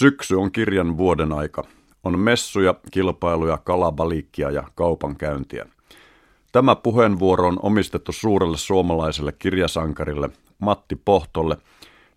Syksy 0.00 0.34
on 0.34 0.52
kirjan 0.52 0.98
vuoden 0.98 1.32
aika. 1.32 1.64
On 2.04 2.18
messuja, 2.18 2.74
kilpailuja, 2.90 3.58
kalabaliikkia 3.58 4.50
ja 4.50 4.64
kaupankäyntiä. 4.74 5.66
Tämä 6.52 6.76
puheenvuoro 6.76 7.48
on 7.48 7.58
omistettu 7.62 8.12
suurelle 8.12 8.56
suomalaiselle 8.56 9.32
kirjasankarille 9.32 10.30
Matti 10.58 10.96
Pohtolle, 10.96 11.56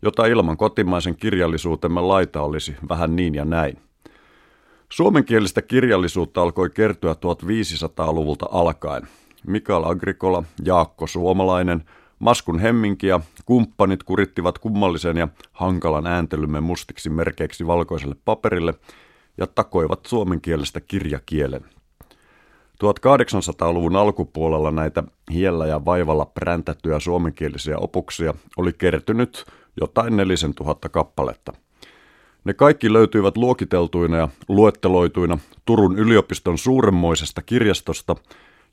jota 0.01 0.25
ilman 0.25 0.57
kotimaisen 0.57 1.15
kirjallisuutemme 1.15 2.01
laita 2.01 2.41
olisi 2.41 2.75
vähän 2.89 3.15
niin 3.15 3.35
ja 3.35 3.45
näin. 3.45 3.77
Suomenkielistä 4.89 5.61
kirjallisuutta 5.61 6.41
alkoi 6.41 6.69
kertyä 6.69 7.13
1500-luvulta 7.13 8.45
alkaen. 8.51 9.07
Mikael 9.47 9.83
Agrikola, 9.83 10.43
Jaakko 10.65 11.07
Suomalainen– 11.07 11.83
Maskun 12.23 12.59
Hemminki 12.59 13.07
ja 13.07 13.19
kumppanit 13.45 14.03
kurittivat 14.03 14.57
kummallisen 14.57 15.17
ja 15.17 15.27
hankalan 15.51 16.07
ääntelymme 16.07 16.61
mustiksi 16.61 17.09
merkeiksi 17.09 17.67
valkoiselle 17.67 18.15
paperille 18.25 18.73
ja 19.37 19.47
takoivat 19.47 20.05
suomenkielestä 20.05 20.81
kirjakielen. 20.81 21.65
1800-luvun 22.83 23.95
alkupuolella 23.95 24.71
näitä 24.71 25.03
hiellä 25.33 25.67
ja 25.67 25.85
vaivalla 25.85 26.25
präntättyjä 26.25 26.99
suomenkielisiä 26.99 27.77
opuksia 27.77 28.33
oli 28.57 28.73
kertynyt 28.73 29.45
jotain 29.81 30.17
nelisen 30.17 30.53
tuhatta 30.53 30.89
kappaletta. 30.89 31.53
Ne 32.43 32.53
kaikki 32.53 32.93
löytyivät 32.93 33.37
luokiteltuina 33.37 34.17
ja 34.17 34.27
luetteloituina 34.47 35.37
Turun 35.65 35.99
yliopiston 35.99 36.57
suuremmoisesta 36.57 37.41
kirjastosta, 37.41 38.15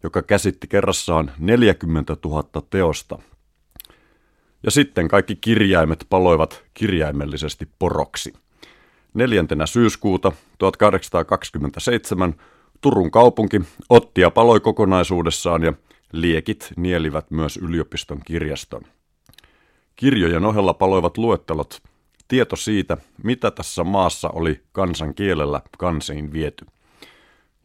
joka 0.02 0.22
käsitti 0.22 0.66
kerrassaan 0.66 1.30
40 1.38 2.16
000 2.24 2.44
teosta– 2.70 3.18
ja 4.62 4.70
sitten 4.70 5.08
kaikki 5.08 5.36
kirjaimet 5.36 6.06
paloivat 6.10 6.64
kirjaimellisesti 6.74 7.68
poroksi. 7.78 8.32
Neljäntenä 9.14 9.66
syyskuuta 9.66 10.32
1827 10.58 12.34
Turun 12.80 13.10
kaupunki 13.10 13.60
otti 13.88 14.20
ja 14.20 14.30
paloi 14.30 14.60
kokonaisuudessaan 14.60 15.62
ja 15.62 15.72
liekit 16.12 16.72
nielivät 16.76 17.30
myös 17.30 17.56
yliopiston 17.56 18.20
kirjaston. 18.24 18.82
Kirjojen 19.96 20.44
ohella 20.44 20.74
paloivat 20.74 21.18
luettelot, 21.18 21.82
tieto 22.28 22.56
siitä, 22.56 22.96
mitä 23.22 23.50
tässä 23.50 23.84
maassa 23.84 24.28
oli 24.28 24.60
kansan 24.72 25.14
kielellä 25.14 25.60
kansiin 25.78 26.32
viety. 26.32 26.66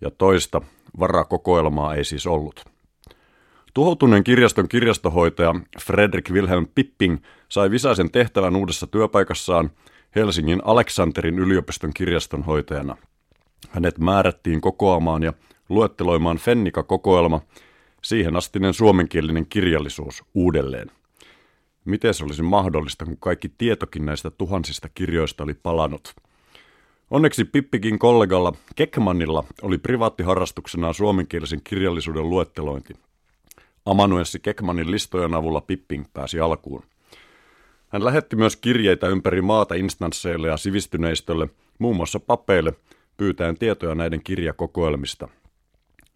Ja 0.02 0.11
toista 0.11 0.61
varakokoelmaa 0.99 1.95
ei 1.95 2.03
siis 2.03 2.27
ollut. 2.27 2.74
Tuhoutuneen 3.75 4.23
kirjaston 4.23 4.67
kirjastohoitaja 4.67 5.55
Fredrik 5.85 6.31
Wilhelm 6.31 6.67
Pipping 6.75 7.17
sai 7.49 7.71
visaisen 7.71 8.11
tehtävän 8.11 8.55
uudessa 8.55 8.87
työpaikassaan 8.87 9.71
Helsingin 10.15 10.61
Aleksanterin 10.65 11.39
yliopiston 11.39 11.93
kirjaston 11.93 12.43
hoitajana. 12.43 12.97
Hänet 13.69 13.97
määrättiin 13.97 14.61
kokoamaan 14.61 15.23
ja 15.23 15.33
luetteloimaan 15.69 16.37
Fennika-kokoelma, 16.37 17.41
siihen 18.03 18.35
astinen 18.35 18.73
suomenkielinen 18.73 19.45
kirjallisuus 19.45 20.23
uudelleen. 20.33 20.91
Miten 21.85 22.13
se 22.13 22.23
olisi 22.23 22.41
mahdollista, 22.41 23.05
kun 23.05 23.17
kaikki 23.19 23.49
tietokin 23.57 24.05
näistä 24.05 24.31
tuhansista 24.31 24.89
kirjoista 24.93 25.43
oli 25.43 25.53
palannut? 25.53 26.15
Onneksi 27.11 27.45
Pippikin 27.45 27.99
kollegalla 27.99 28.53
Kekmanilla 28.75 29.43
oli 29.61 29.77
privaattiharrastuksena 29.77 30.93
suomenkielisen 30.93 31.61
kirjallisuuden 31.63 32.29
luettelointi. 32.29 32.93
Amanuenssi 33.86 34.39
Kekmanin 34.39 34.91
listojen 34.91 35.33
avulla 35.33 35.61
Pipping 35.61 36.05
pääsi 36.14 36.39
alkuun. 36.39 36.83
Hän 37.88 38.05
lähetti 38.05 38.36
myös 38.36 38.55
kirjeitä 38.55 39.08
ympäri 39.08 39.42
maata 39.42 39.75
instansseille 39.75 40.47
ja 40.47 40.58
sivistyneistölle, 40.58 41.50
muun 41.80 41.95
muassa 41.95 42.19
papeille, 42.19 42.73
pyytäen 43.17 43.58
tietoja 43.58 43.95
näiden 43.95 44.23
kirjakokoelmista. 44.23 45.27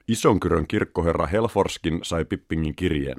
Isonkyrön 0.07 0.67
kirkkoherra 0.67 1.25
Helforskin 1.25 1.99
sai 2.03 2.25
Pippingin 2.25 2.75
kirjeen. 2.75 3.17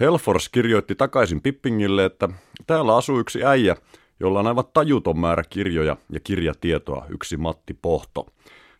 Helfors 0.00 0.48
kirjoitti 0.48 0.94
takaisin 0.94 1.40
Pippingille, 1.40 2.04
että 2.04 2.28
täällä 2.66 2.96
asuu 2.96 3.18
yksi 3.18 3.44
äijä, 3.44 3.76
jolla 4.20 4.40
on 4.40 4.46
aivan 4.46 4.64
tajuton 4.72 5.18
määrä 5.18 5.42
kirjoja 5.50 5.96
ja 6.12 6.20
kirjatietoa, 6.20 7.06
yksi 7.08 7.36
Matti 7.36 7.74
Pohto. 7.82 8.26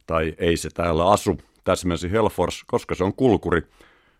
Tai 0.06 0.34
ei 0.38 0.56
se 0.56 0.68
täällä 0.74 1.10
asu, 1.10 1.38
täsmensi 1.64 2.10
Helfors, 2.10 2.64
koska 2.66 2.94
se 2.94 3.04
on 3.04 3.14
kulkuri, 3.14 3.62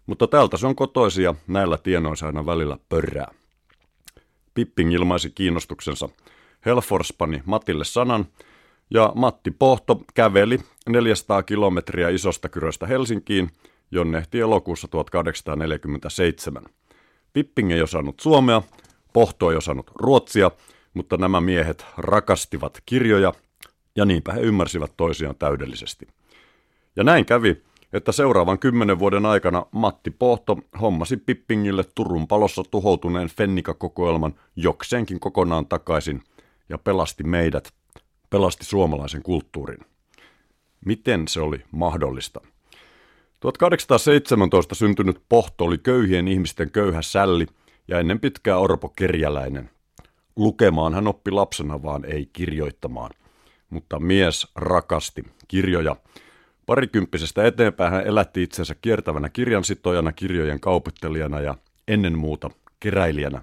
mutta 0.09 0.27
täältä 0.27 0.57
se 0.57 0.67
on 0.67 0.77
kotoisia, 0.77 1.35
näillä 1.47 1.79
tienoissa 1.79 2.27
aina 2.27 2.47
välillä 2.47 2.79
pörrää. 2.89 3.35
Pipping 4.55 4.93
ilmaisi 4.93 5.31
kiinnostuksensa. 5.31 6.09
Helfors 6.67 7.15
pani 7.19 7.43
Matille 7.45 7.85
sanan, 7.85 8.27
ja 8.91 9.13
Matti 9.15 9.51
Pohto 9.51 10.01
käveli 10.15 10.59
400 10.89 11.43
kilometriä 11.43 12.09
isosta 12.09 12.49
kyröstä 12.49 12.87
Helsinkiin, 12.87 13.51
jonne 13.91 14.19
ehti 14.19 14.41
elokuussa 14.41 14.89
1847. 14.89 16.65
Pipping 17.33 17.73
ei 17.73 17.83
osannut 17.83 18.21
suomea, 18.21 18.63
Pohto 19.13 19.51
ei 19.51 19.57
osannut 19.57 19.91
ruotsia, 19.95 20.51
mutta 20.95 21.17
nämä 21.17 21.41
miehet 21.41 21.87
rakastivat 21.97 22.83
kirjoja, 22.87 23.33
ja 23.97 24.05
niinpä 24.05 24.33
he 24.33 24.41
ymmärsivät 24.41 24.93
toisiaan 24.97 25.37
täydellisesti. 25.39 26.07
Ja 26.97 27.05
näin 27.05 27.27
kävi, 27.27 27.63
että 27.93 28.13
seuraavan 28.13 28.59
kymmenen 28.59 28.99
vuoden 28.99 29.27
aikana 29.27 29.67
Matti 29.73 30.11
Pohto 30.11 30.59
hommasi 30.81 31.17
Pippingille 31.17 31.85
Turun 31.95 32.29
palossa 32.29 32.63
tuhoutuneen 32.71 33.29
Fennika-kokoelman 33.29 34.35
jokseenkin 34.57 35.21
kokonaan 35.21 35.67
takaisin 35.67 36.23
ja 36.69 36.79
pelasti 36.79 37.25
meidät, 37.25 37.73
pelasti 38.31 38.65
suomalaisen 38.65 39.23
kulttuurin. 39.23 39.79
Miten 40.85 41.29
se 41.29 41.41
oli 41.41 41.65
mahdollista? 41.71 42.41
1817 43.41 44.75
syntynyt 44.75 45.23
Pohto 45.29 45.65
oli 45.65 45.79
köyhien 45.79 46.29
ihmisten 46.29 46.71
köyhä 46.71 47.03
sälli 47.03 47.47
ja 47.89 48.01
ennen 48.01 48.21
pitkää 48.21 48.59
Orpo 48.59 48.89
kerjäläinen. 48.89 49.71
Lukemaan 50.37 50.95
hän 50.95 51.09
oppi 51.09 51.31
lapsena, 51.31 51.83
vaan 51.83 52.05
ei 52.05 52.31
kirjoittamaan. 52.33 53.11
Mutta 53.71 54.01
mies 54.01 54.47
rakasti 54.55 55.25
kirjoja 55.49 55.97
Parikymppisestä 56.69 57.47
eteenpäin 57.47 57.93
hän 57.93 58.07
elätti 58.07 58.43
itsensä 58.43 58.75
kiertävänä 58.75 59.29
kirjansitojana, 59.29 60.13
kirjojen 60.13 60.61
kaupittelijana 60.61 61.41
ja 61.41 61.55
ennen 61.89 62.19
muuta 62.19 62.51
keräilijänä. 62.81 63.43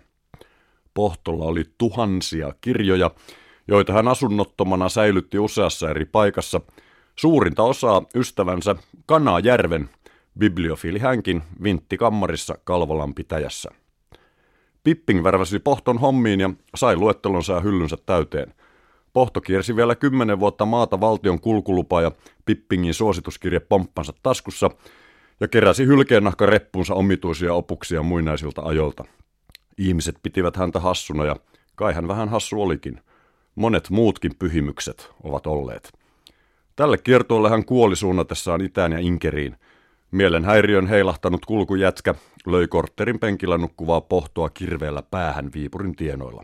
Pohtolla 0.94 1.46
oli 1.46 1.64
tuhansia 1.78 2.54
kirjoja, 2.62 3.12
joita 3.68 3.94
hän 3.94 4.08
asunnottomana 4.08 4.90
säilytti 4.90 5.40
useassa 5.40 5.90
eri 5.90 6.06
paikassa. 6.06 6.62
Suurinta 7.16 7.64
osaa 7.64 8.04
ystävänsä 8.16 8.76
Kanajärven, 9.06 9.90
bibliofiili 10.40 11.00
hänkin, 11.00 11.44
vintti 11.64 11.98
kammarissa 11.98 12.58
Kalvolan 12.64 13.14
pitäjässä. 13.14 13.72
Pipping 14.84 15.24
värväsi 15.24 15.60
Pohton 15.60 15.98
hommiin 15.98 16.40
ja 16.40 16.50
sai 16.76 16.96
luettelonsa 16.96 17.54
ja 17.54 17.60
hyllynsä 17.60 17.98
täyteen– 18.06 18.54
Pohto 19.16 19.42
kiersi 19.42 19.76
vielä 19.76 19.96
kymmenen 19.96 20.40
vuotta 20.40 20.66
maata 20.66 21.00
valtion 21.00 21.42
kulkulupaa 21.42 22.02
ja 22.02 22.12
Pippingin 22.46 22.94
suosituskirje 22.94 23.60
pomppansa 23.60 24.14
taskussa 24.24 24.70
ja 25.40 25.48
keräsi 25.48 25.86
hylkeennahka 25.86 26.46
reppunsa 26.46 26.94
omituisia 26.94 27.54
opuksia 27.54 28.04
muinaisilta 28.04 28.62
ajolta. 28.62 29.06
Ihmiset 29.78 30.16
pitivät 30.24 30.56
häntä 30.56 30.80
hassuna 30.80 31.26
ja 31.26 31.36
kai 31.76 31.94
hän 31.94 32.08
vähän 32.08 32.30
hassu 32.30 32.62
olikin. 32.62 33.02
Monet 33.56 33.90
muutkin 33.90 34.32
pyhimykset 34.40 35.12
ovat 35.24 35.48
olleet. 35.48 35.94
Tälle 36.76 36.98
kiertueelle 36.98 37.50
hän 37.50 37.66
kuoli 37.66 37.96
suunnatessaan 37.96 38.62
itään 38.62 38.92
ja 38.92 39.00
inkeriin. 39.00 39.56
Mielenhäiriön 40.12 40.88
heilahtanut 40.88 41.46
kulkujätkä 41.46 42.16
löi 42.48 42.68
kortterin 42.68 43.20
penkillä 43.20 43.58
nukkuvaa 43.58 44.02
pohtoa 44.02 44.50
kirveellä 44.50 45.02
päähän 45.02 45.50
Viipurin 45.54 45.96
tienoilla. 45.96 46.44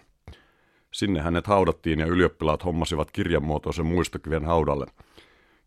Sinne 0.91 1.22
hänet 1.22 1.47
haudattiin 1.47 2.00
ja 2.00 2.06
ylioppilaat 2.06 2.66
hommasivat 2.66 3.12
kirjanmuotoisen 3.12 3.85
muistokiven 3.85 4.45
haudalle. 4.45 4.86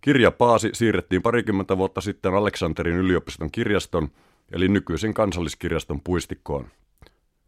Kirja 0.00 0.30
Paasi 0.30 0.70
siirrettiin 0.72 1.22
parikymmentä 1.22 1.76
vuotta 1.78 2.00
sitten 2.00 2.34
Aleksanterin 2.34 2.96
yliopiston 2.96 3.50
kirjaston, 3.50 4.08
eli 4.52 4.68
nykyisen 4.68 5.14
kansalliskirjaston 5.14 6.00
puistikkoon. 6.00 6.66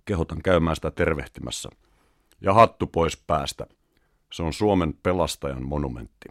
Kehotan 0.05 0.43
käymään 0.43 0.77
sitä 0.77 0.91
tervehtimässä. 0.91 1.69
Ja 2.41 2.55
hattu 2.55 2.87
pois 2.87 3.17
päästä. 3.17 3.67
Se 4.33 4.43
on 4.43 4.53
Suomen 4.53 4.95
pelastajan 5.03 5.63
monumentti. 5.63 6.29